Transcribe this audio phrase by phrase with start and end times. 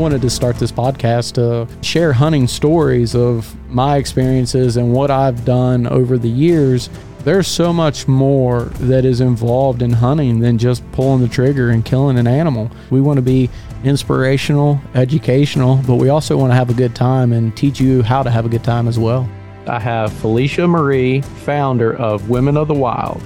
[0.00, 5.44] wanted to start this podcast to share hunting stories of my experiences and what I've
[5.44, 6.88] done over the years.
[7.22, 11.84] There's so much more that is involved in hunting than just pulling the trigger and
[11.84, 12.70] killing an animal.
[12.88, 13.50] We want to be
[13.84, 18.22] inspirational, educational, but we also want to have a good time and teach you how
[18.22, 19.28] to have a good time as well.
[19.66, 23.22] I have Felicia Marie, founder of Women of the Wild.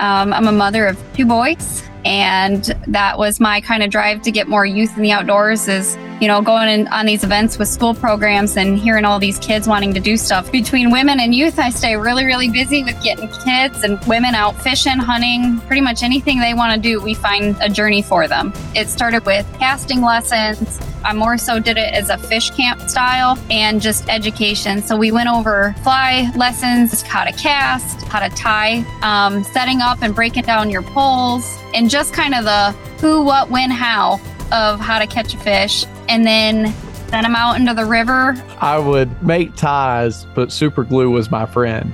[0.00, 4.30] Um, I'm a mother of two boys and that was my kind of drive to
[4.30, 7.68] get more youth in the outdoors is you know going in, on these events with
[7.68, 10.50] school programs and hearing all these kids wanting to do stuff.
[10.52, 14.60] Between women and youth i stay really really busy with getting kids and women out
[14.60, 18.52] fishing hunting pretty much anything they want to do we find a journey for them.
[18.74, 23.38] It started with casting lessons I more so did it as a fish camp style
[23.50, 24.80] and just education.
[24.80, 30.00] So we went over fly lessons, how to cast, how to tie, um, setting up
[30.00, 34.14] and breaking down your poles, and just kind of the who, what, when, how
[34.50, 35.84] of how to catch a fish.
[36.08, 36.72] And then
[37.08, 38.34] send them out into the river.
[38.58, 41.92] I would make ties, but super glue was my friend.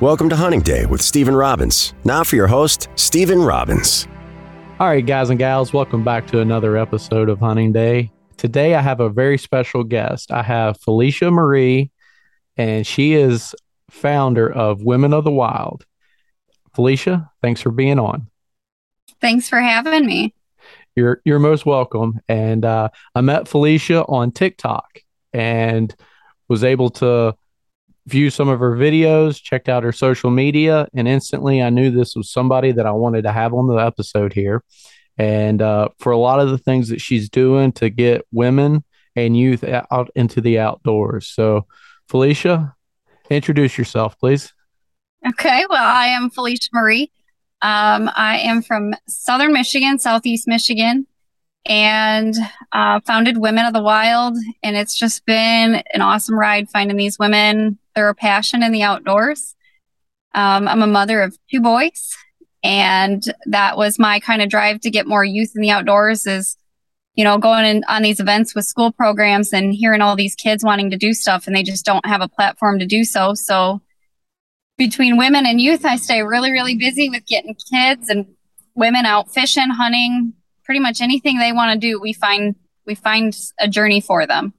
[0.00, 1.94] Welcome to Hunting Day with Stephen Robbins.
[2.04, 4.08] Now for your host, Stephen Robbins.
[4.80, 8.11] All right, guys and gals, welcome back to another episode of Hunting Day.
[8.42, 10.32] Today, I have a very special guest.
[10.32, 11.92] I have Felicia Marie,
[12.56, 13.54] and she is
[13.88, 15.86] founder of Women of the Wild.
[16.74, 18.26] Felicia, thanks for being on.
[19.20, 20.34] Thanks for having me.
[20.96, 22.18] You're you're most welcome.
[22.26, 24.98] And uh, I met Felicia on TikTok
[25.32, 25.94] and
[26.48, 27.36] was able to
[28.08, 32.16] view some of her videos, checked out her social media, and instantly I knew this
[32.16, 34.64] was somebody that I wanted to have on the episode here
[35.22, 38.82] and uh, for a lot of the things that she's doing to get women
[39.14, 41.28] and youth out into the outdoors.
[41.28, 41.66] So,
[42.08, 42.74] Felicia,
[43.30, 44.52] introduce yourself, please.
[45.28, 45.64] Okay.
[45.70, 47.12] Well, I am Felicia Marie.
[47.60, 51.06] Um, I am from Southern Michigan, Southeast Michigan,
[51.66, 52.34] and
[52.72, 54.36] uh, founded Women of the Wild.
[54.64, 57.78] And it's just been an awesome ride finding these women.
[57.94, 59.54] They're a passion in the outdoors.
[60.34, 62.12] Um, I'm a mother of two boys
[62.62, 66.56] and that was my kind of drive to get more youth in the outdoors is
[67.14, 70.64] you know going in, on these events with school programs and hearing all these kids
[70.64, 73.34] wanting to do stuff and they just don't have a platform to do so.
[73.34, 73.80] So
[74.78, 78.26] between women and youth i stay really really busy with getting kids and
[78.74, 80.32] women out fishing hunting
[80.64, 82.54] pretty much anything they want to do we find
[82.86, 84.52] we find a journey for them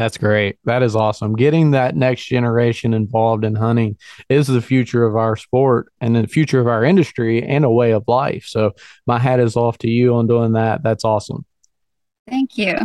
[0.00, 0.56] that's great.
[0.64, 1.36] That is awesome.
[1.36, 3.98] Getting that next generation involved in hunting
[4.30, 7.90] is the future of our sport and the future of our industry and a way
[7.90, 8.46] of life.
[8.46, 8.72] So,
[9.06, 10.82] my hat is off to you on doing that.
[10.82, 11.44] That's awesome.
[12.26, 12.76] Thank you.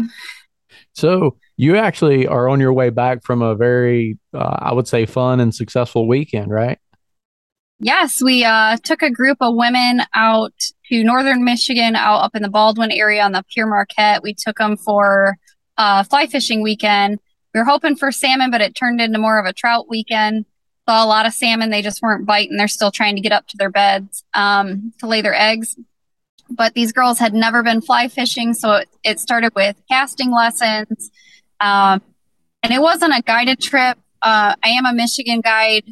[0.92, 5.06] So, you actually are on your way back from a very, uh, I would say,
[5.06, 6.80] fun and successful weekend, right?
[7.80, 10.54] Yes, we uh, took a group of women out
[10.90, 14.22] to northern Michigan, out up in the Baldwin area on the Pere Marquette.
[14.22, 15.38] We took them for
[15.78, 17.20] uh, fly fishing weekend.
[17.54, 20.46] We were hoping for salmon, but it turned into more of a trout weekend.
[20.88, 21.70] Saw a lot of salmon.
[21.70, 22.58] They just weren't biting.
[22.58, 25.76] They're still trying to get up to their beds um, to lay their eggs.
[26.50, 31.12] But these girls had never been fly fishing, so it, it started with casting lessons.
[31.60, 32.02] Um,
[32.62, 33.98] and it wasn't a guided trip.
[34.22, 35.86] Uh, I am a Michigan guide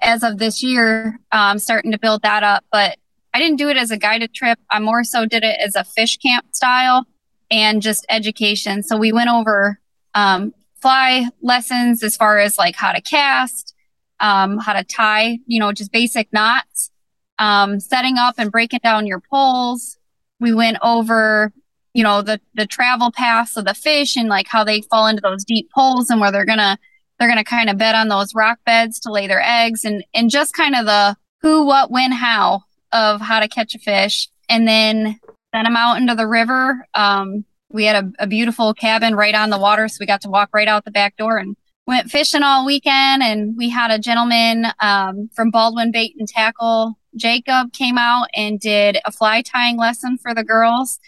[0.00, 2.64] as of this year, um, starting to build that up.
[2.72, 2.96] But
[3.34, 4.58] I didn't do it as a guided trip.
[4.70, 7.06] I more so did it as a fish camp style
[7.50, 8.82] and just education.
[8.82, 9.80] So we went over
[10.14, 13.74] um, fly lessons as far as like how to cast,
[14.20, 16.90] um, how to tie, you know, just basic knots,
[17.38, 19.96] um, setting up and breaking down your poles.
[20.40, 21.52] We went over,
[21.94, 25.22] you know, the the travel paths of the fish and like how they fall into
[25.22, 26.78] those deep poles and where they're gonna
[27.18, 30.30] they're gonna kind of bed on those rock beds to lay their eggs and and
[30.30, 34.28] just kind of the who, what, when, how of how to catch a fish.
[34.48, 35.20] And then
[35.54, 36.86] sent them out into the river.
[36.94, 40.30] Um, we had a, a, beautiful cabin right on the water, so we got to
[40.30, 43.22] walk right out the back door and went fishing all weekend.
[43.22, 48.58] And we had a gentleman um, from Baldwin Bait and Tackle, Jacob, came out and
[48.58, 50.98] did a fly tying lesson for the girls.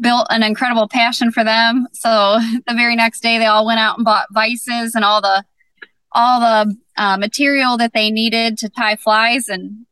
[0.00, 1.88] Built an incredible passion for them.
[1.92, 5.44] So the very next day, they all went out and bought vices and all the
[6.12, 9.84] all the uh, material that they needed to tie flies, and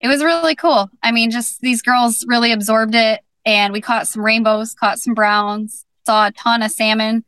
[0.00, 0.90] it was really cool.
[1.00, 5.14] I mean, just these girls really absorbed it and we caught some rainbows, caught some
[5.14, 7.24] browns, saw a ton of salmon.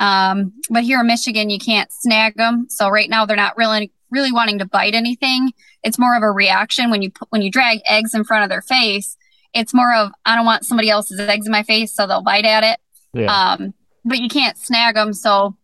[0.00, 2.66] Um, but here in Michigan, you can't snag them.
[2.68, 5.52] So right now, they're not really really wanting to bite anything.
[5.82, 8.50] It's more of a reaction when you put, when you drag eggs in front of
[8.50, 9.16] their face.
[9.54, 12.44] It's more of I don't want somebody else's eggs in my face, so they'll bite
[12.44, 12.80] at it.
[13.14, 13.54] Yeah.
[13.54, 13.74] Um,
[14.04, 15.56] but you can't snag them, so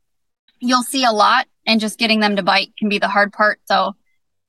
[0.61, 3.61] you'll see a lot, and just getting them to bite can be the hard part.
[3.67, 3.95] So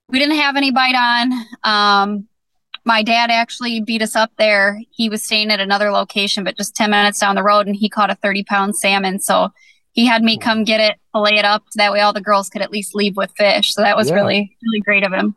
[0.10, 1.46] we didn't have any bite on.
[1.64, 2.28] Um,
[2.90, 4.82] my dad actually beat us up there.
[4.90, 7.88] He was staying at another location, but just 10 minutes down the road, and he
[7.88, 9.20] caught a 30 pound salmon.
[9.20, 9.50] So
[9.92, 11.62] he had me come get it, fillet it up.
[11.70, 13.76] So that way all the girls could at least leave with fish.
[13.76, 14.16] So that was Yeah.
[14.16, 15.36] really, really great of him.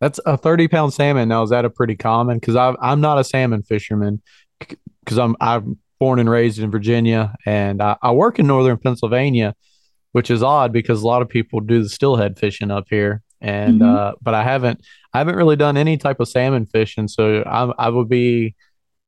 [0.00, 1.28] That's a 30 pound salmon.
[1.28, 2.38] Now, is that a pretty common?
[2.38, 4.22] Because I'm not a salmon fisherman
[4.58, 9.54] because I'm, I'm born and raised in Virginia and I, I work in northern Pennsylvania,
[10.12, 13.22] which is odd because a lot of people do the steelhead fishing up here.
[13.40, 13.96] And, Mhm.
[13.96, 17.06] uh, but I haven't, I haven't really done any type of salmon fishing.
[17.08, 18.54] So I, I would be,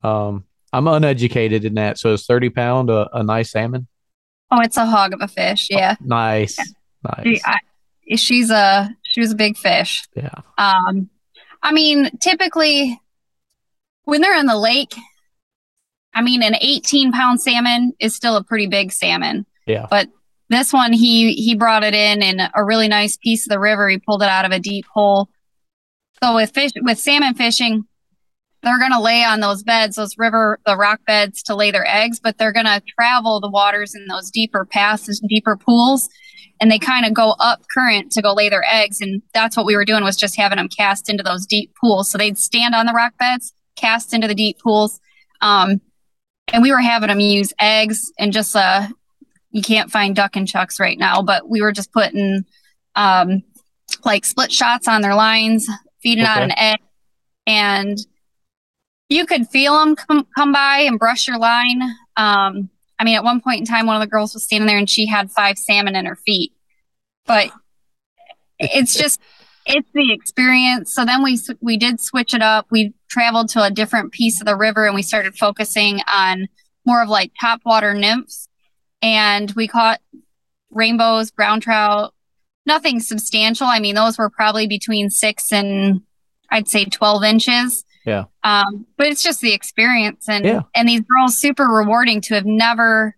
[0.03, 1.99] um, I'm uneducated in that.
[1.99, 3.87] So is 30 pound a, a nice salmon?
[4.50, 5.69] Oh, it's a hog of a fish.
[5.71, 5.97] Yeah.
[6.00, 6.59] Nice.
[7.05, 7.23] Nice.
[7.25, 7.59] She, I,
[8.17, 10.05] she's a, she was a big fish.
[10.15, 10.31] yeah.
[10.59, 11.11] Um,
[11.62, 13.00] I mean, typically
[14.05, 14.94] when they're in the lake,
[16.15, 19.47] I mean, an 18 pound salmon is still a pretty big salmon.
[19.67, 19.87] Yeah.
[19.91, 20.09] But
[20.50, 23.88] this one, he he brought it in in a really nice piece of the river.
[23.88, 25.31] He pulled it out of a deep hole.
[26.23, 27.85] So with fish, with salmon fishing,
[28.62, 31.87] they're going to lay on those beds, those river, the rock beds to lay their
[31.88, 36.11] eggs, but they're going to travel the waters in those deeper passes, deeper pools
[36.61, 39.00] and they kind of go up current to go lay their eggs.
[39.00, 42.11] And that's what we were doing was just having them cast into those deep pools.
[42.11, 45.00] So they'd stand on the rock beds, cast into the deep pools.
[45.41, 45.81] Um,
[46.52, 48.88] and we were having them use eggs and just, uh,
[49.50, 52.44] you can't find duck and chucks right now, but we were just putting,
[52.94, 53.43] um,
[54.05, 55.69] like split shots on their lines,
[56.02, 56.79] feeding on an egg.
[57.47, 57.99] And
[59.08, 61.82] you could feel them come, come by and brush your line.
[62.17, 64.79] Um, I mean, at one point in time, one of the girls was standing there
[64.79, 66.52] and she had five salmon in her feet.
[67.26, 67.50] But
[68.58, 69.20] it's just,
[69.67, 70.94] it's the experience.
[70.94, 72.67] So then we we did switch it up.
[72.70, 76.49] We traveled to a different piece of the river and we started focusing on
[76.87, 78.49] more of like topwater nymphs,
[79.02, 80.00] and we caught
[80.70, 82.14] rainbows, brown trout.
[82.67, 83.67] Nothing substantial.
[83.67, 86.02] I mean, those were probably between six and
[86.50, 87.85] I'd say twelve inches.
[88.06, 88.25] Yeah.
[88.44, 90.61] Um, but it's just the experience and Yeah.
[90.75, 93.17] and these girls super rewarding to have never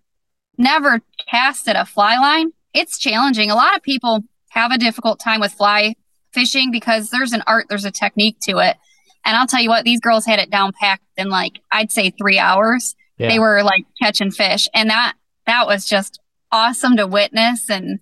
[0.59, 1.01] never
[1.31, 2.53] casted a fly line.
[2.75, 3.51] It's challenging.
[3.51, 4.21] A lot of people
[4.51, 5.95] have a difficult time with fly
[6.33, 8.77] fishing because there's an art, there's a technique to it.
[9.25, 12.11] And I'll tell you what, these girls had it down packed in like I'd say
[12.11, 12.95] three hours.
[13.19, 13.29] Yeah.
[13.29, 14.69] They were like catching fish.
[14.75, 15.15] And that
[15.47, 18.01] that was just awesome to witness and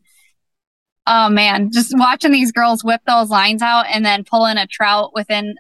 [1.07, 5.13] oh man, just watching these girls whip those lines out and then pulling a trout
[5.15, 5.55] within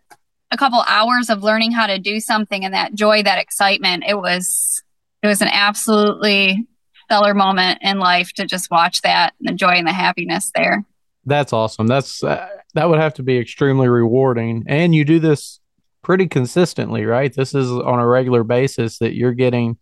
[0.51, 4.05] a couple hours of learning how to do something and that joy, that excitement.
[4.07, 4.83] It was
[5.23, 6.67] it was an absolutely
[7.05, 10.85] stellar moment in life to just watch that and the joy and the happiness there.
[11.27, 11.87] That's awesome.
[11.87, 14.65] That's uh, that would have to be extremely rewarding.
[14.67, 15.61] And you do this
[16.03, 17.33] pretty consistently, right?
[17.33, 19.79] This is on a regular basis that you're getting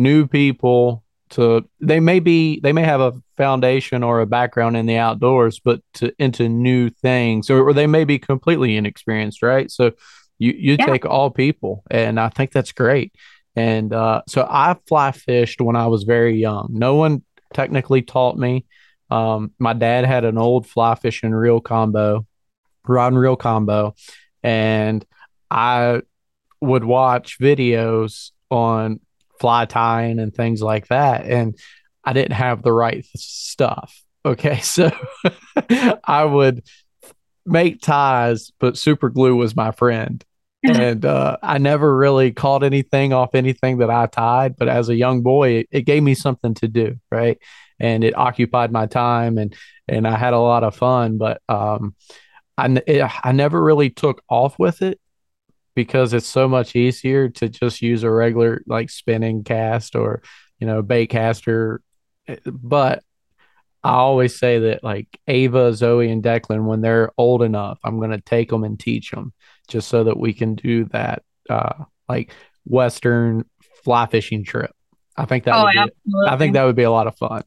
[0.00, 4.86] new people to they may be they may have a foundation or a background in
[4.86, 9.70] the outdoors, but to into new things or, or they may be completely inexperienced, right?
[9.70, 9.92] So
[10.38, 10.86] you you Yeah.
[10.86, 13.14] take all people and I think that's great.
[13.54, 16.68] And uh, so I fly fished when I was very young.
[16.70, 18.64] No one technically taught me.
[19.10, 22.26] Um, my dad had an old fly fishing reel combo,
[22.86, 23.94] rod and reel combo,
[24.42, 25.04] and
[25.50, 26.02] I
[26.60, 29.00] would watch videos on
[29.40, 31.24] fly tying and things like that.
[31.26, 31.58] And
[32.04, 34.02] I didn't have the right stuff.
[34.24, 34.60] Okay.
[34.62, 34.90] So
[36.04, 36.62] I would
[37.46, 40.24] make ties, but super glue was my friend.
[40.62, 44.56] and uh, I never really caught anything off anything that I tied.
[44.56, 47.38] But as a young boy, it, it gave me something to do, right?
[47.78, 49.56] And it occupied my time, and
[49.88, 51.16] and I had a lot of fun.
[51.16, 51.94] But um,
[52.58, 55.00] I it, I never really took off with it
[55.74, 60.22] because it's so much easier to just use a regular like spinning cast or
[60.58, 61.80] you know bait caster.
[62.28, 63.02] Eh, But
[63.82, 68.10] I always say that like Ava, Zoe, and Declan, when they're old enough, I'm going
[68.10, 69.32] to take them and teach them
[69.68, 72.32] just so that we can do that uh, like
[72.66, 73.44] Western
[73.82, 74.72] fly fishing trip.
[75.16, 76.12] I think that oh, would be.
[76.28, 77.42] I think that would be a lot of fun.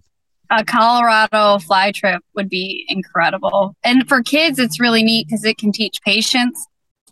[0.50, 3.76] a Colorado fly trip would be incredible.
[3.84, 6.66] And for kids, it's really neat because it can teach patience.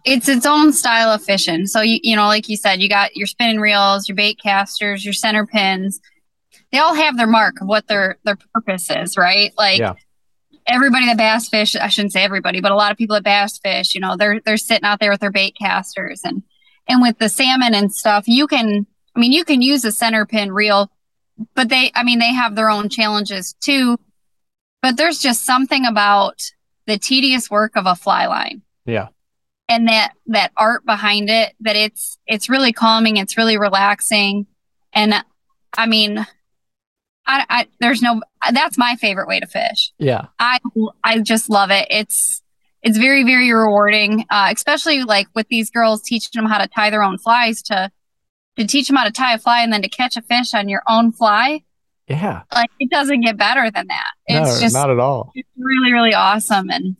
[0.05, 1.65] It's its own style of fishing.
[1.67, 5.03] So you you know, like you said, you got your spinning reels, your bait casters,
[5.05, 5.99] your center pins.
[6.71, 9.53] They all have their mark of what their their purpose is, right?
[9.57, 9.93] Like Yeah.
[10.65, 13.57] everybody that bass fish, I shouldn't say everybody, but a lot of people that bass
[13.59, 16.43] fish, you know, they're they're sitting out there with their bait casters and
[16.87, 20.25] and with the salmon and stuff, you can I mean you can use a center
[20.25, 20.89] pin reel
[21.55, 23.97] but they i mean they have their own challenges too
[24.81, 26.39] but there's just something about
[26.85, 29.07] the tedious work of a fly line Yeah.
[29.71, 34.45] And that that art behind it that it's it's really calming it's really relaxing
[34.93, 35.13] and
[35.77, 36.19] i mean
[37.25, 40.27] i, I there's no that's my favorite way to fish Yeah.
[40.39, 40.59] i
[41.03, 42.41] i just love it it's
[42.83, 46.89] it's very very rewarding, uh, especially like with these girls teaching them how to tie
[46.89, 47.91] their own flies to
[48.57, 50.67] to teach them how to tie a fly and then to catch a fish on
[50.67, 51.61] your own fly.
[52.07, 54.11] Yeah, like it doesn't get better than that.
[54.25, 55.31] It's no, just not at all.
[55.35, 56.95] It's really really awesome, and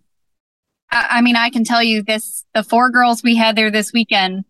[0.91, 3.93] I, I mean I can tell you this: the four girls we had there this
[3.93, 4.45] weekend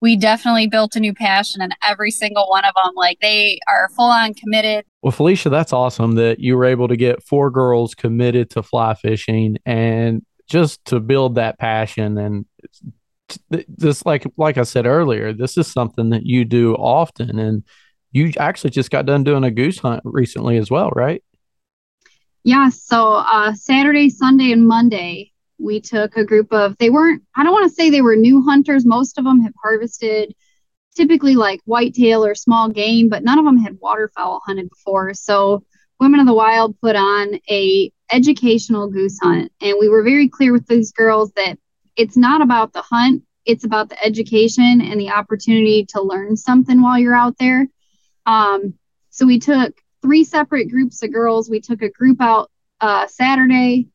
[0.00, 2.92] we definitely built a new passion in every single one of them.
[2.94, 4.84] Like they are full on committed.
[5.02, 8.94] Well, Felicia, that's awesome that you were able to get four girls committed to fly
[8.94, 12.46] fishing and just to build that passion and
[13.80, 17.64] just like like I said earlier, this is something that you do often and
[18.12, 21.22] you actually just got done doing a goose hunt recently as well, right?
[22.44, 27.42] Yeah, so uh, Saturday, Sunday, and Monday, we took a group of they weren't i
[27.42, 28.84] don't want to say they were new hunters.
[28.84, 30.34] Most of them have harvested
[30.94, 35.14] typically like whitetail or small game but none of them had waterfowl hunted before.
[35.14, 35.64] So
[36.00, 40.52] women of the wild put on a educational goose hunt and we were very clear
[40.52, 41.58] with these girls that
[41.96, 46.82] it's not about the hunt it's about the education and the opportunity to learn something
[46.82, 47.68] while you're out there.
[48.26, 48.74] Um,
[49.10, 49.72] so we took
[50.02, 51.48] three separate groups of girls.
[51.48, 53.88] We took a group out uh, saturday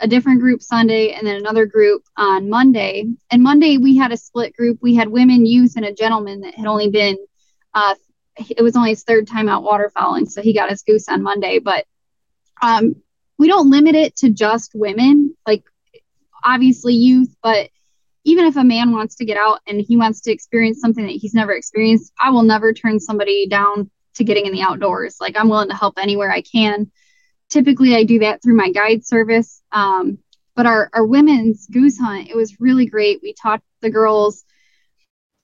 [0.00, 3.04] a different group Sunday and then another group on Monday.
[3.30, 4.78] And Monday we had a split group.
[4.80, 7.16] We had women, youth, and a gentleman that had only been
[7.74, 7.94] uh,
[8.36, 11.58] it was only his third time out waterfowling, so he got his goose on Monday.
[11.58, 11.84] But
[12.62, 12.96] um,
[13.36, 15.64] we don't limit it to just women, like
[16.44, 17.70] obviously youth, but
[18.24, 21.12] even if a man wants to get out and he wants to experience something that
[21.12, 25.16] he's never experienced, I will never turn somebody down to getting in the outdoors.
[25.20, 26.90] Like I'm willing to help anywhere I can
[27.48, 29.57] typically I do that through my guide service.
[29.72, 30.18] Um,
[30.54, 33.20] but our, our women's goose hunt, it was really great.
[33.22, 34.44] We taught the girls,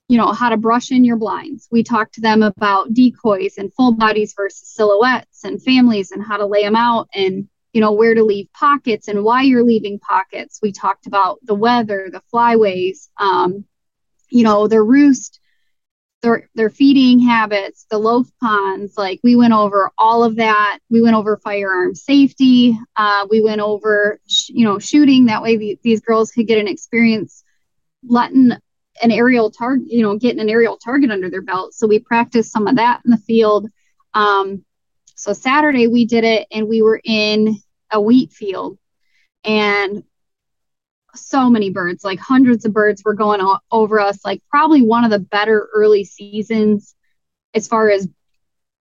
[0.09, 1.67] you know, how to brush in your blinds.
[1.71, 6.37] We talked to them about decoys and full bodies versus silhouettes and families and how
[6.37, 9.99] to lay them out and, you know, where to leave pockets and why you're leaving
[9.99, 10.59] pockets.
[10.61, 13.65] We talked about the weather, the flyways, um,
[14.29, 15.39] you know, the roost
[16.25, 18.97] their their feeding habits, the loaf ponds.
[18.97, 20.79] Like we went over all of that.
[20.89, 22.77] We went over firearm safety.
[22.97, 25.25] Uh, we went over sh- you know shooting.
[25.25, 27.43] That way the, these girls could get an experience
[28.07, 28.51] letting
[29.01, 31.73] an aerial target, you know, getting an aerial target under their belt.
[31.73, 33.67] So we practiced some of that in the field.
[34.13, 34.63] Um,
[35.15, 37.57] so Saturday we did it, and we were in
[37.91, 38.77] a wheat field,
[39.43, 40.03] and
[41.17, 45.03] so many birds, like hundreds of birds were going o- over us, like probably one
[45.03, 46.95] of the better early seasons
[47.53, 48.07] as far as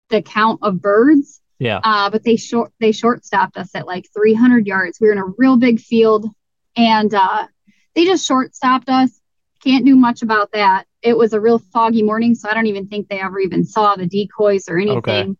[0.09, 1.41] the count of birds.
[1.59, 1.79] Yeah.
[1.83, 4.99] Uh, but they short they short stopped us at like 300 yards.
[4.99, 6.27] We were in a real big field,
[6.75, 7.47] and uh,
[7.95, 9.19] they just short stopped us.
[9.63, 10.85] Can't do much about that.
[11.01, 13.95] It was a real foggy morning, so I don't even think they ever even saw
[13.95, 14.97] the decoys or anything.
[14.97, 15.33] Okay.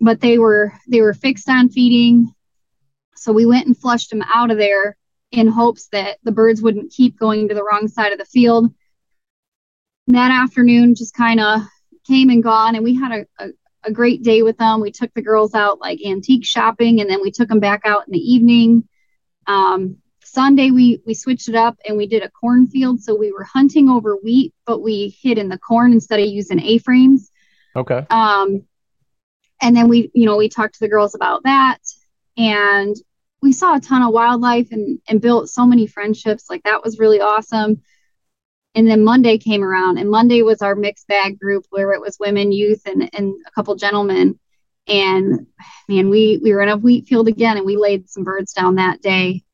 [0.00, 2.34] But they were they were fixed on feeding,
[3.14, 4.96] so we went and flushed them out of there
[5.32, 8.72] in hopes that the birds wouldn't keep going to the wrong side of the field.
[10.08, 11.62] that afternoon just kind of
[12.06, 13.48] came and gone, and we had a, a,
[13.84, 14.80] a, great day with them.
[14.80, 18.06] We took the girls out like antique shopping, and then we took them back out
[18.06, 18.88] in the evening.
[19.48, 19.96] Um,
[20.36, 23.88] Sunday we we switched it up and we did a cornfield, so we were hunting
[23.88, 27.30] over wheat, but we hid in the corn instead of using A frames.
[27.74, 28.06] Okay.
[28.10, 28.64] Um,
[29.62, 31.78] and then we, you know, we talked to the girls about that,
[32.36, 32.94] and
[33.42, 36.48] we saw a ton of wildlife and, and built so many friendships.
[36.48, 37.82] Like that was really awesome.
[38.74, 42.18] And then Monday came around, and Monday was our mixed bag group where it was
[42.20, 44.38] women, youth, and, and a couple gentlemen.
[44.86, 45.46] And
[45.88, 48.74] man, we we were in a wheat field again, and we laid some birds down
[48.74, 49.44] that day.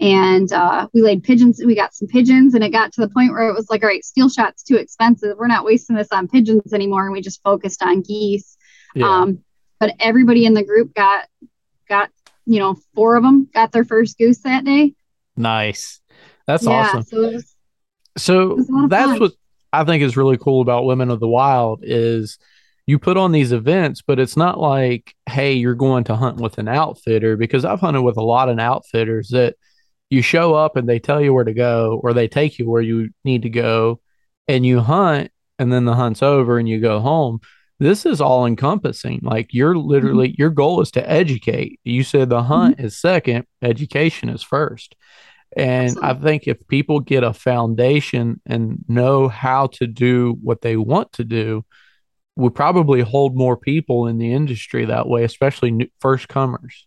[0.00, 1.62] And uh, we laid pigeons.
[1.64, 3.88] We got some pigeons, and it got to the point where it was like, all
[3.88, 5.36] right, steel shot's too expensive.
[5.38, 8.56] We're not wasting this on pigeons anymore, and we just focused on geese.
[8.94, 9.06] Yeah.
[9.06, 9.44] Um,
[9.78, 11.28] but everybody in the group got
[11.88, 12.10] got
[12.46, 14.94] you know, four of them got their first goose that day.
[15.36, 16.00] Nice.
[16.46, 17.02] That's yeah, awesome.
[17.04, 17.54] So, was,
[18.16, 18.56] so
[18.88, 19.20] that's fun.
[19.20, 19.32] what
[19.72, 22.38] I think is really cool about Women of the Wild is
[22.86, 26.58] you put on these events, but it's not like, hey, you're going to hunt with
[26.58, 29.54] an outfitter because I've hunted with a lot of outfitters that
[30.10, 32.82] you show up and they tell you where to go or they take you where
[32.82, 34.00] you need to go
[34.48, 37.40] and you hunt and then the hunt's over and you go home
[37.82, 39.20] this is all encompassing.
[39.22, 40.40] Like you're literally, mm-hmm.
[40.40, 41.80] your goal is to educate.
[41.84, 42.86] You said the hunt mm-hmm.
[42.86, 44.94] is second, education is first.
[45.54, 46.08] And Absolutely.
[46.08, 51.12] I think if people get a foundation and know how to do what they want
[51.14, 51.64] to do,
[52.36, 56.86] we probably hold more people in the industry that way, especially new, first comers.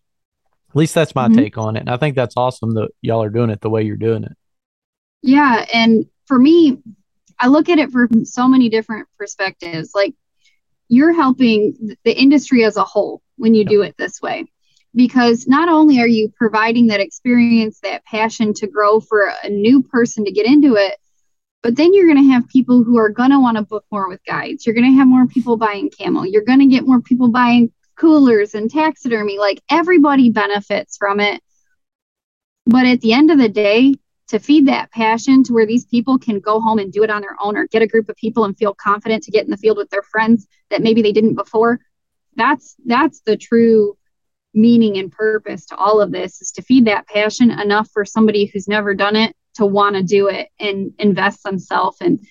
[0.69, 1.37] At least that's my mm-hmm.
[1.37, 1.81] take on it.
[1.81, 4.33] And I think that's awesome that y'all are doing it the way you're doing it.
[5.21, 5.65] Yeah.
[5.73, 6.79] And for me,
[7.39, 9.91] I look at it from so many different perspectives.
[9.93, 10.15] Like
[10.87, 14.45] you're helping the industry as a whole when you do it this way.
[14.95, 19.83] because not only are you providing that experience, that passion to grow for a new
[19.83, 20.97] person to get into it,
[21.61, 24.07] but then you're going to have people who are going to want to book more
[24.07, 24.65] with guides.
[24.65, 27.71] You're going to have more people buying camel You're going to get more people buying
[27.97, 29.37] coolers and taxidermy.
[29.37, 31.41] Like everybody benefits from it.
[32.65, 33.95] But at the end of the day,
[34.27, 37.21] to feed that passion to where these people can go home and do it on
[37.21, 39.57] their own or get a group of people and feel confident to get in the
[39.57, 41.79] field with their friends that maybe they didn't before
[42.35, 43.97] that's that's the true
[44.53, 48.45] meaning and purpose to all of this is to feed that passion enough for somebody
[48.45, 51.97] who's never done it to want to do it and invest themselves.
[51.99, 52.25] And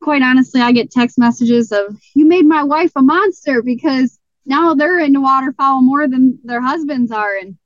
[0.00, 4.74] quite honestly, I get text messages of, you made my wife a monster because now
[4.74, 7.56] they're into waterfowl more than their husbands are and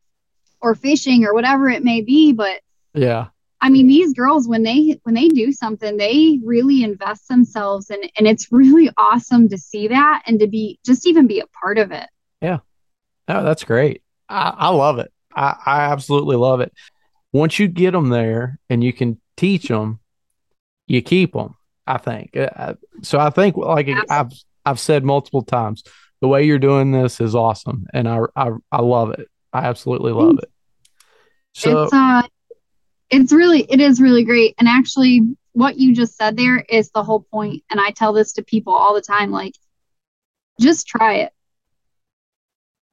[0.61, 2.33] or fishing or whatever it may be.
[2.33, 2.61] But
[2.95, 3.29] yeah.
[3.61, 8.11] I mean, these girls when they when they do something, they really invest themselves and
[8.17, 11.79] and it's really awesome to see that and to be just even be a part
[11.79, 12.09] of it.
[12.41, 12.59] Yeah.
[13.27, 14.03] Oh, that's great.
[14.29, 15.13] I, I love it.
[15.35, 16.73] I, I absolutely love it
[17.33, 20.01] once you get them there and you can teach them,
[20.87, 21.55] you keep them.
[21.87, 23.19] I think uh, so.
[23.19, 24.33] I think like I've
[24.65, 25.83] I've said multiple times,
[26.21, 29.29] the way you're doing this is awesome, and I I, I love it.
[29.55, 30.51] I absolutely love it.
[31.55, 32.23] So it's uh,
[33.11, 35.23] it's really it is really great, and actually,
[35.53, 37.65] what you just said there is the whole point.
[37.71, 39.55] And I tell this to people all the time, like,
[40.61, 41.33] just try it.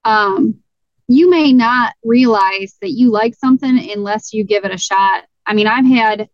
[0.04, 0.60] Um,
[1.08, 5.26] you may not realize that you like something unless you give it a shot.
[5.46, 6.30] I mean, I've had,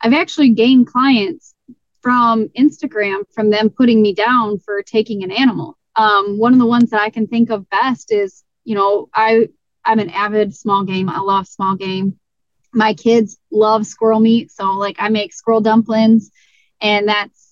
[0.00, 1.54] I've actually gained clients
[2.00, 5.76] from Instagram from them putting me down for taking an animal.
[5.96, 9.48] Um, one of the ones that I can think of best is, you know, I
[9.84, 11.08] I'm an avid small game.
[11.08, 12.18] I love small game.
[12.72, 16.30] My kids love squirrel meat, so like I make squirrel dumplings,
[16.80, 17.48] and that's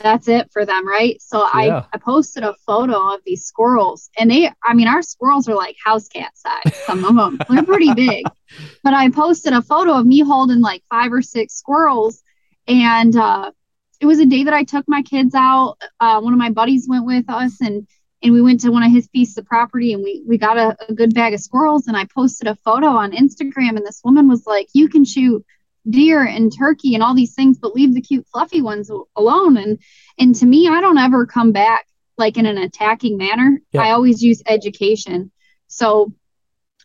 [0.00, 1.20] that's it for them, right?
[1.20, 1.78] So yeah.
[1.80, 5.54] I, I posted a photo of these squirrels, and they, I mean, our squirrels are
[5.54, 8.24] like house cat size, some of them, they're pretty big.
[8.82, 12.22] But I posted a photo of me holding like five or six squirrels,
[12.66, 13.52] and uh,
[14.00, 15.76] it was a day that I took my kids out.
[16.00, 17.86] Uh, one of my buddies went with us, and
[18.22, 20.76] and we went to one of his pieces of property, and we we got a,
[20.88, 21.86] a good bag of squirrels.
[21.86, 25.44] And I posted a photo on Instagram, and this woman was like, "You can shoot."
[25.88, 29.78] deer and turkey and all these things but leave the cute fluffy ones alone and
[30.18, 31.86] and to me i don't ever come back
[32.18, 33.82] like in an attacking manner yeah.
[33.82, 35.30] i always use education
[35.66, 36.12] so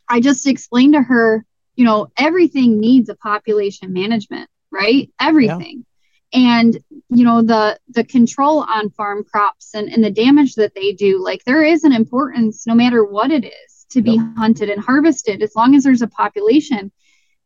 [0.08, 1.44] i just explained to her
[1.76, 5.86] you know everything needs a population management right everything.
[6.34, 6.78] And
[7.10, 11.24] you know the the control on farm crops and, and the damage that they do
[11.24, 15.44] like there is an importance no matter what it is to be hunted and harvested
[15.44, 16.92] as long as there's a population.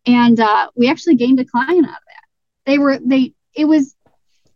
[0.06, 2.24] And uh, we actually gained a client out of that.
[2.66, 3.96] They were they it was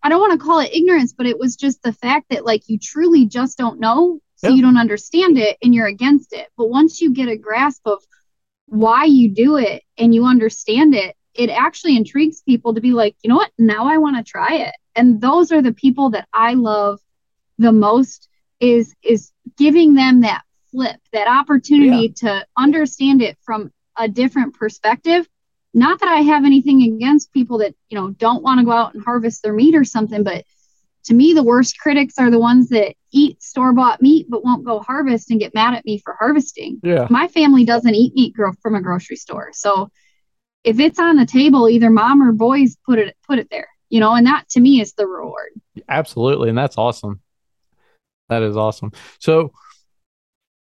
[0.03, 2.63] i don't want to call it ignorance but it was just the fact that like
[2.67, 6.47] you truly just don't know so you don't understand it and you're against it.
[6.57, 8.03] But once you get a grasp of
[8.65, 13.15] why you do it and you understand it it actually intrigues people to be like
[13.23, 16.27] you know what now i want to try it and those are the people that
[16.33, 16.99] i love
[17.57, 18.27] the most
[18.59, 22.29] is is giving them that flip that opportunity yeah.
[22.39, 25.27] to understand it from a different perspective
[25.73, 28.93] not that I have anything against people that, you know, don't want to go out
[28.93, 30.45] and harvest their meat or something, but
[31.05, 34.65] to me, the worst critics are the ones that eat store bought meat but won't
[34.65, 36.79] go harvest and get mad at me for harvesting.
[36.83, 37.07] Yeah.
[37.09, 39.49] My family doesn't eat meat from a grocery store.
[39.53, 39.89] So
[40.63, 43.99] if it's on the table, either mom or boys put it put it there, you
[43.99, 45.49] know, and that to me is the reward.
[45.89, 46.49] Absolutely.
[46.49, 47.21] And that's awesome.
[48.29, 48.91] That is awesome.
[49.19, 49.51] So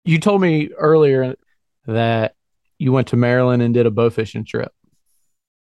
[0.03, 1.35] you told me earlier
[1.85, 2.35] that
[2.79, 4.71] you went to Maryland and did a bow fishing trip.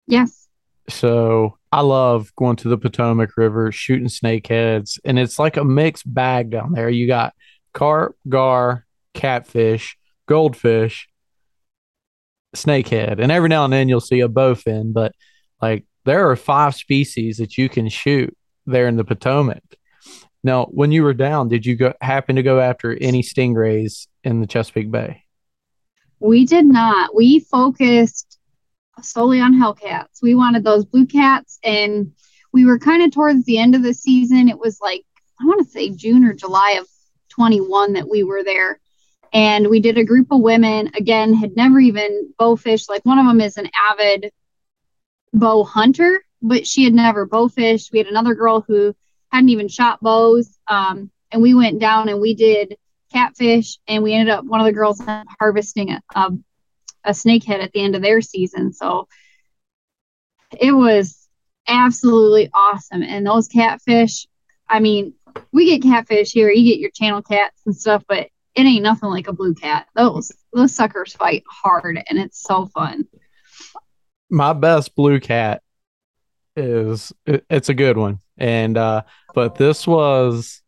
[0.07, 0.47] Yes.
[0.89, 6.11] So I love going to the Potomac River, shooting snakeheads, and it's like a mixed
[6.11, 6.89] bag down there.
[6.89, 7.33] You got
[7.73, 11.07] carp, gar, catfish, goldfish,
[12.55, 14.93] snakehead, and every now and then you'll see a bowfin.
[14.93, 15.13] But
[15.61, 18.35] like there are five species that you can shoot
[18.65, 19.63] there in the Potomac.
[20.43, 24.41] Now, when you were down, did you go happen to go after any stingrays in
[24.41, 25.23] the Chesapeake Bay?
[26.19, 27.15] We did not.
[27.15, 28.39] We focused
[29.01, 30.21] solely on Hellcats.
[30.21, 32.11] We wanted those blue cats, and
[32.51, 34.49] we were kind of towards the end of the season.
[34.49, 35.03] It was like,
[35.39, 36.87] I want to say June or July of
[37.29, 38.79] 21 that we were there.
[39.33, 42.89] And we did a group of women, again, had never even bow fished.
[42.89, 44.31] Like one of them is an avid
[45.33, 47.91] bow hunter, but she had never bow fished.
[47.91, 48.93] We had another girl who
[49.31, 50.57] hadn't even shot bows.
[50.67, 52.77] Um, and we went down and we did
[53.13, 55.01] catfish and we ended up one of the girls
[55.39, 56.31] harvesting a, a
[57.03, 58.73] a snakehead at the end of their season.
[58.73, 59.07] So
[60.59, 61.27] it was
[61.67, 63.03] absolutely awesome.
[63.03, 64.27] And those catfish,
[64.69, 65.13] I mean,
[65.51, 69.09] we get catfish here, you get your channel cats and stuff, but it ain't nothing
[69.09, 69.87] like a blue cat.
[69.95, 73.07] Those those suckers fight hard and it's so fun.
[74.29, 75.61] My best blue cat
[76.55, 78.19] is it, it's a good one.
[78.37, 80.61] And uh but this was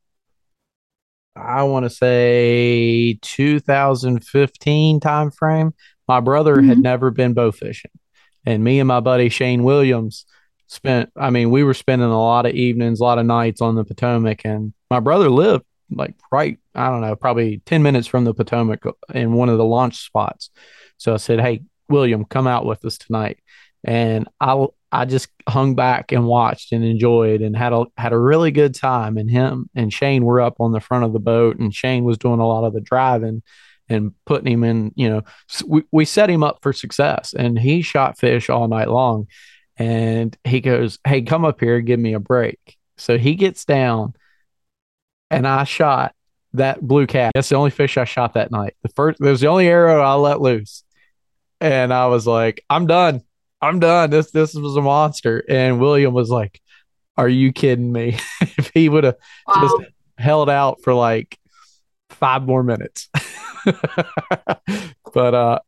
[1.36, 5.74] I want to say 2015 time frame.
[6.08, 6.70] My brother mm-hmm.
[6.70, 7.92] had never been bow fishing.
[8.46, 10.26] And me and my buddy Shane Williams
[10.68, 13.76] spent I mean, we were spending a lot of evenings, a lot of nights on
[13.76, 18.24] the Potomac and my brother lived like right, I don't know, probably 10 minutes from
[18.24, 20.50] the Potomac in one of the launch spots.
[20.98, 23.40] So I said, Hey, William, come out with us tonight.
[23.84, 28.20] And I I just hung back and watched and enjoyed and had a had a
[28.20, 29.18] really good time.
[29.18, 32.20] And him and Shane were up on the front of the boat, and Shane was
[32.20, 33.42] doing a lot of the driving
[33.90, 34.92] and putting him in.
[34.96, 35.22] You know,
[35.66, 39.28] we we set him up for success, and he shot fish all night long.
[39.78, 44.14] And he goes, "Hey, come up here, give me a break." So he gets down,
[45.34, 46.14] and I shot
[46.54, 47.32] that blue cat.
[47.34, 48.76] That's the only fish I shot that night.
[48.84, 50.84] The first, it was the only arrow I let loose,
[51.60, 53.24] and I was like, "I'm done."
[53.64, 54.10] I'm done.
[54.10, 55.44] This this was a monster.
[55.48, 56.62] And William was like,
[57.16, 58.18] Are you kidding me?
[58.42, 59.16] if he would have
[59.48, 59.62] wow.
[59.62, 61.40] just held out for like
[62.10, 63.10] five more minutes.
[65.14, 65.60] but uh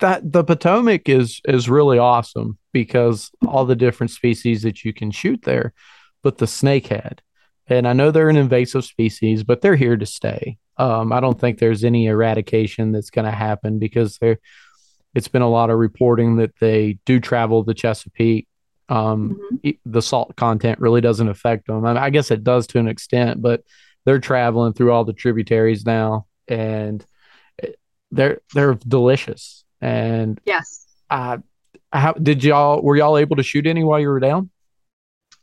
[0.00, 5.10] that the Potomac is is really awesome because all the different species that you can
[5.10, 5.74] shoot there,
[6.22, 7.18] but the snakehead,
[7.68, 10.58] and I know they're an invasive species, but they're here to stay.
[10.76, 14.38] Um, I don't think there's any eradication that's going to happen because they're
[15.14, 18.46] it's been a lot of reporting that they do travel the Chesapeake.
[18.88, 19.70] Um, mm-hmm.
[19.90, 21.84] The salt content really doesn't affect them.
[21.84, 23.62] I, mean, I guess it does to an extent, but
[24.04, 27.04] they're traveling through all the tributaries now, and
[28.10, 29.64] they're they're delicious.
[29.80, 31.38] And yes, uh,
[31.92, 34.50] how did y'all were y'all able to shoot any while you were down?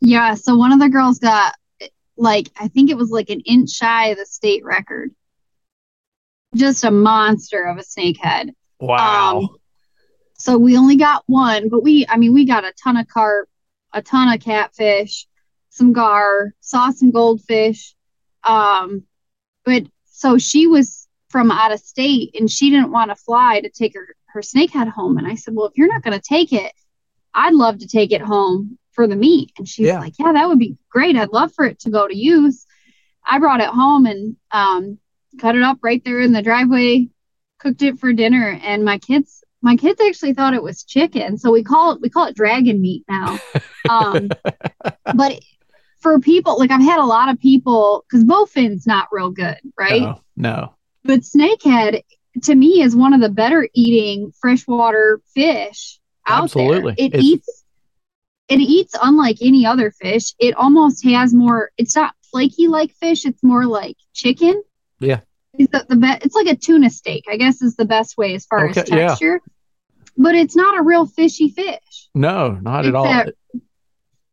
[0.02, 1.54] Yeah, so one of the girls got
[2.18, 5.14] like I think it was like an inch shy of the state record.
[6.56, 8.52] Just a monster of a snakehead.
[8.80, 9.38] Wow.
[9.38, 9.50] Um,
[10.38, 13.50] so we only got one, but we, I mean, we got a ton of carp,
[13.94, 15.28] a ton of catfish,
[15.70, 17.96] some gar, saw some goldfish.
[18.44, 19.04] Um,
[19.64, 23.70] but so she was from out of state and she didn't want to fly to
[23.70, 25.18] take her, her snakehead home.
[25.18, 26.72] And I said, well, if you're not going to take it,
[27.34, 29.52] I'd love to take it home for the meat.
[29.58, 30.00] And she's yeah.
[30.00, 31.16] like, yeah, that would be great.
[31.16, 32.66] I'd love for it to go to use.
[33.26, 35.00] I brought it home and um,
[35.40, 37.10] cut it up right there in the driveway,
[37.60, 41.52] cooked it for dinner and my kids my kids actually thought it was chicken so
[41.52, 43.40] we call it we call it dragon meat now
[43.90, 44.30] um,
[45.16, 45.40] but
[46.00, 50.02] for people like i've had a lot of people because bowfin's not real good right
[50.02, 52.02] no, no but snakehead
[52.44, 56.94] to me is one of the better eating freshwater fish out Absolutely.
[56.98, 57.24] there it it's...
[57.24, 57.64] eats
[58.48, 63.26] it eats unlike any other fish it almost has more it's not flaky like fish
[63.26, 64.62] it's more like chicken
[65.00, 65.20] yeah
[65.60, 66.26] is the, the best.
[66.26, 68.90] It's like a tuna steak, I guess, is the best way as far okay, as
[68.90, 69.42] texture.
[69.44, 70.00] Yeah.
[70.18, 72.10] But it's not a real fishy fish.
[72.14, 73.06] No, not it's at all.
[73.06, 73.34] That,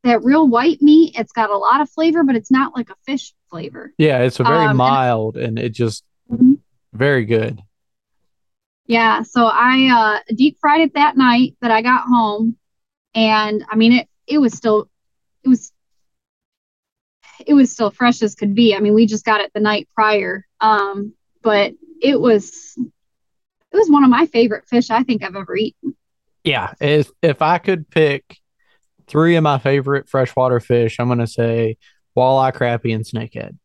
[0.05, 2.94] that real white meat, it's got a lot of flavor, but it's not like a
[3.05, 3.92] fish flavor.
[3.98, 6.55] Yeah, it's a very um, mild and, and, it just mm-hmm.
[6.92, 7.61] very good.
[8.87, 12.57] Yeah, so I uh deep fried it that night that I got home,
[13.14, 14.09] and I mean it.
[14.27, 14.88] It was still,
[15.42, 15.72] it was
[17.46, 18.75] it was still fresh as could be.
[18.75, 20.46] I mean, we just got it the night prior.
[20.61, 25.57] Um, but it was it was one of my favorite fish I think I've ever
[25.57, 25.96] eaten.
[26.44, 28.38] Yeah, if if I could pick
[29.07, 31.77] three of my favorite freshwater fish, I'm gonna say
[32.16, 33.59] walleye, crappie, and snakehead.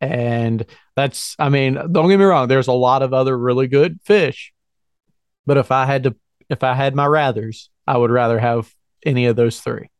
[0.00, 2.48] And that's, I mean, don't get me wrong.
[2.48, 4.52] There's a lot of other really good fish,
[5.46, 6.16] but if I had to,
[6.48, 8.72] if I had my rathers, I would rather have
[9.04, 9.90] any of those three.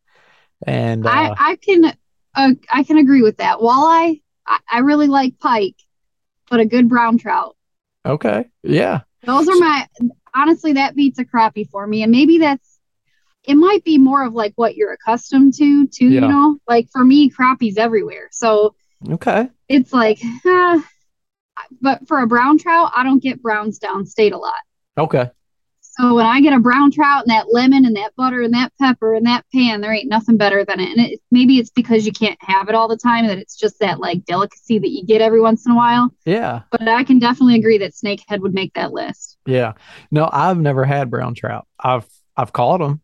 [0.67, 1.93] And uh, I, I can
[2.35, 3.59] uh, I can agree with that.
[3.59, 5.77] Walleye, I, I really like pike,
[6.51, 7.57] but a good brown trout.
[8.07, 8.49] Okay.
[8.63, 9.01] Yeah.
[9.25, 9.87] Those are my
[10.35, 12.03] honestly that beats a crappie for me.
[12.03, 12.79] And maybe that's
[13.45, 16.21] it might be more of like what you're accustomed to too, yeah.
[16.21, 16.59] you know?
[16.69, 18.29] Like for me, crappie's everywhere.
[18.31, 18.75] So
[19.11, 19.49] Okay.
[19.69, 20.81] It's like uh,
[21.81, 24.55] but for a brown trout, I don't get browns downstate a lot.
[24.97, 25.31] Okay.
[25.99, 28.73] So when I get a brown trout and that lemon and that butter and that
[28.81, 30.91] pepper and that pan, there ain't nothing better than it.
[30.97, 33.79] And it, maybe it's because you can't have it all the time that it's just
[33.81, 36.09] that like delicacy that you get every once in a while.
[36.25, 36.63] Yeah.
[36.71, 39.37] But I can definitely agree that snakehead would make that list.
[39.45, 39.75] Yeah.
[40.11, 41.67] No, I've never had brown trout.
[41.79, 43.03] I've I've caught them,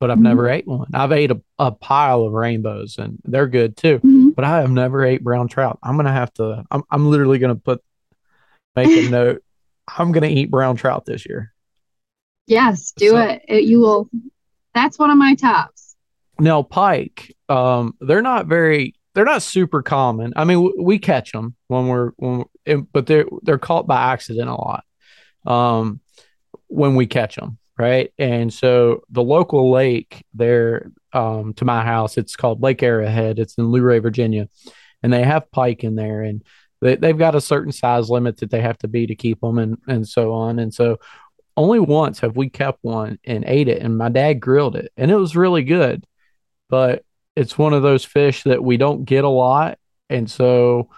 [0.00, 0.24] but I've mm-hmm.
[0.24, 0.88] never ate one.
[0.92, 3.98] I've ate a, a pile of rainbows and they're good too.
[3.98, 4.30] Mm-hmm.
[4.30, 5.78] But I have never ate brown trout.
[5.84, 6.64] I'm gonna have to.
[6.68, 7.80] I'm I'm literally gonna put
[8.74, 9.44] make a note.
[9.86, 11.54] I'm gonna eat brown trout this year.
[12.48, 13.42] Yes, do so, it.
[13.48, 13.64] it.
[13.64, 14.10] You will.
[14.74, 15.94] That's one of my tops.
[16.40, 20.32] Now, pike, um, they're not very, they're not super common.
[20.36, 24.12] I mean, w- we catch them when we're, when, we're, but they're they're caught by
[24.12, 24.84] accident a lot.
[25.46, 26.00] um,
[26.68, 28.12] when we catch them, right?
[28.18, 33.38] And so the local lake there um, to my house, it's called Lake Arrowhead.
[33.38, 34.48] It's in Luray, Virginia,
[35.02, 36.42] and they have pike in there, and
[36.80, 39.58] they, they've got a certain size limit that they have to be to keep them,
[39.58, 40.58] and and so on.
[40.58, 40.98] And so
[41.58, 45.10] only once have we kept one and ate it, and my dad grilled it, and
[45.10, 46.06] it was really good,
[46.70, 50.90] but it's one of those fish that we don't get a lot, and so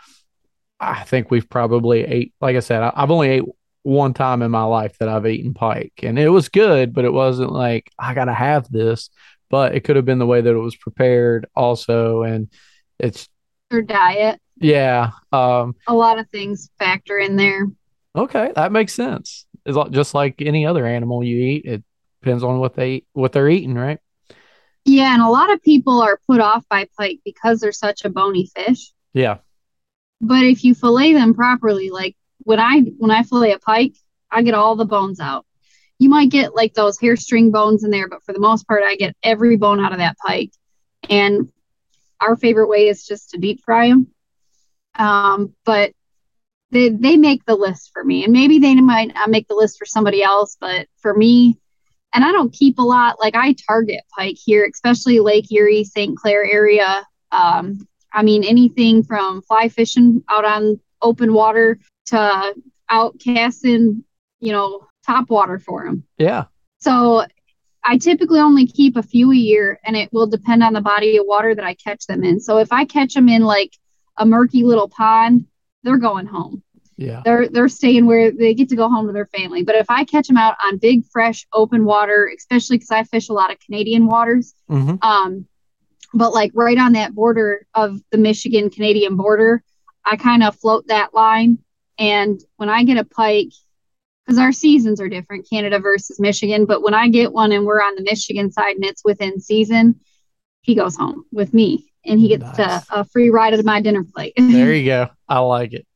[0.78, 2.34] I think we've probably ate.
[2.40, 3.44] Like I said, I, I've only ate
[3.82, 7.12] one time in my life that I've eaten pike, and it was good, but it
[7.12, 9.10] wasn't like I gotta have this.
[9.48, 12.48] But it could have been the way that it was prepared, also, and
[12.98, 13.28] it's
[13.70, 15.12] Your diet, yeah.
[15.32, 17.66] Um, a lot of things factor in there.
[18.14, 19.46] okay, that makes sense.
[19.64, 21.64] It's like- just like any other animal you eat.
[21.64, 21.82] It
[22.22, 23.98] depends on what they what they're eating, right?
[24.84, 28.10] Yeah, and a lot of people are put off by pike because they're such a
[28.10, 28.92] bony fish.
[29.12, 29.38] Yeah.
[30.20, 33.94] But if you fillet them properly, like when I when I fillet a pike,
[34.30, 35.46] I get all the bones out.
[35.98, 38.82] You might get like those hair string bones in there, but for the most part,
[38.84, 40.52] I get every bone out of that pike.
[41.08, 41.50] And
[42.20, 44.08] our favorite way is just to deep fry them.
[44.94, 45.92] Um, but
[46.70, 49.78] they they make the list for me, and maybe they might not make the list
[49.78, 51.58] for somebody else, but for me,
[52.14, 53.18] and I don't keep a lot.
[53.20, 56.16] Like I target pike here, especially Lake Erie, St.
[56.16, 57.06] Clair area.
[57.32, 62.54] Um, I mean, anything from fly fishing out on open water to
[62.88, 64.04] out casting,
[64.40, 66.04] you know, top water for them.
[66.18, 66.44] Yeah.
[66.80, 67.24] So
[67.84, 71.16] I typically only keep a few a year, and it will depend on the body
[71.16, 72.40] of water that I catch them in.
[72.40, 73.76] So if I catch them in like
[74.16, 75.46] a murky little pond,
[75.82, 76.62] they're going home.
[76.96, 77.22] Yeah.
[77.24, 79.62] They're they're staying where they get to go home to their family.
[79.62, 83.30] But if I catch them out on big, fresh, open water, especially because I fish
[83.30, 85.46] a lot of Canadian waters, hmm um,
[86.12, 89.62] but like right on that border of the Michigan Canadian border,
[90.04, 91.58] I kind of float that line.
[91.98, 93.52] And when I get a pike,
[94.26, 97.80] because our seasons are different, Canada versus Michigan, but when I get one and we're
[97.80, 100.00] on the Michigan side and it's within season,
[100.62, 102.86] he goes home with me and he gets Nice.
[102.86, 104.32] to a free ride at my dinner plate.
[104.38, 105.08] There you go.
[105.28, 105.86] I like it.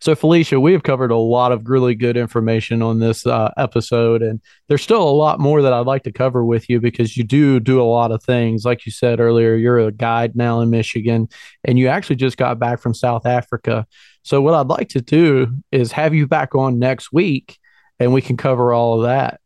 [0.00, 4.22] So, Felicia, we have covered a lot of really good information on this uh, episode,
[4.22, 7.22] and there's still a lot more that I'd like to cover with you because you
[7.22, 8.64] do do a lot of things.
[8.64, 11.28] Like you said earlier, you're a guide now in Michigan,
[11.64, 13.86] and you actually just got back from South Africa.
[14.22, 17.58] So, what I'd like to do is have you back on next week,
[18.00, 19.38] and we can cover all of that.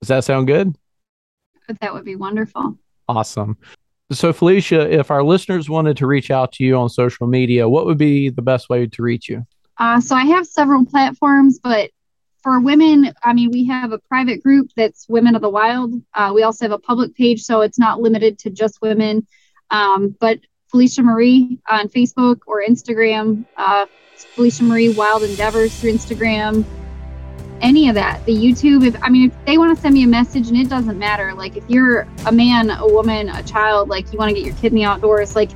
[0.00, 0.74] Does that sound good?
[1.80, 2.78] that would be wonderful.
[3.08, 3.58] Awesome.
[4.12, 7.86] So, Felicia, if our listeners wanted to reach out to you on social media, what
[7.86, 9.44] would be the best way to reach you?
[9.78, 11.90] Uh, so I have several platforms, but
[12.42, 15.94] for women, I mean, we have a private group that's Women of the Wild.
[16.14, 19.26] Uh, we also have a public page, so it's not limited to just women.
[19.70, 20.38] Um, but
[20.70, 26.64] Felicia Marie on Facebook or Instagram, uh, Felicia Marie Wild Endeavors through Instagram,
[27.60, 28.24] any of that.
[28.26, 30.68] The YouTube, if I mean, if they want to send me a message, and it
[30.68, 31.34] doesn't matter.
[31.34, 34.54] Like if you're a man, a woman, a child, like you want to get your
[34.56, 35.50] kid in the outdoors, like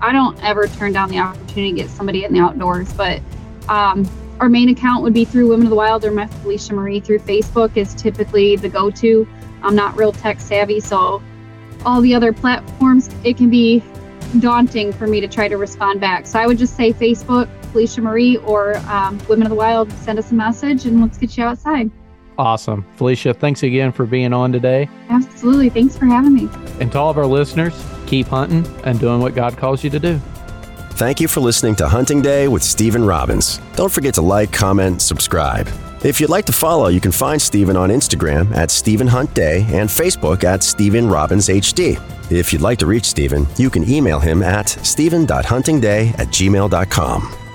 [0.00, 3.20] I don't ever turn down the opportunity to get somebody in the outdoors, but
[3.68, 4.08] um,
[4.40, 7.18] our main account would be through Women of the Wild or my Felicia Marie through
[7.20, 9.26] Facebook is typically the go-to.
[9.62, 11.22] I'm not real tech savvy, so
[11.84, 13.82] all the other platforms it can be
[14.40, 16.26] daunting for me to try to respond back.
[16.26, 19.92] So I would just say Facebook, Felicia Marie, or um, Women of the Wild.
[19.92, 21.90] Send us a message and let's get you outside.
[22.38, 22.86] Awesome.
[22.96, 24.88] Felicia, thanks again for being on today.
[25.08, 25.70] Absolutely.
[25.70, 26.48] Thanks for having me.
[26.80, 27.74] And to all of our listeners,
[28.06, 30.20] keep hunting and doing what God calls you to do.
[30.92, 33.60] Thank you for listening to Hunting Day with Stephen Robbins.
[33.76, 35.68] Don't forget to like, comment, subscribe.
[36.04, 39.62] If you'd like to follow, you can find Stephen on Instagram at Stephen Hunt Day
[39.70, 42.00] and Facebook at Stephen Robbins HD.
[42.30, 47.47] If you'd like to reach Stephen, you can email him at stephen.huntingday at gmail.com.